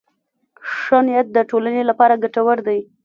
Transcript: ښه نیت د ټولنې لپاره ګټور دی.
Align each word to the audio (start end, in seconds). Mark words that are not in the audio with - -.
ښه 0.77 0.99
نیت 1.05 1.27
د 1.33 1.37
ټولنې 1.49 1.83
لپاره 1.89 2.19
ګټور 2.23 2.57
دی. 2.67 2.79